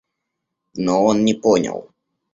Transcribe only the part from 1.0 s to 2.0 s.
он не понял.